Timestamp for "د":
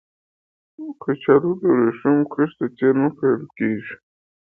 1.61-1.61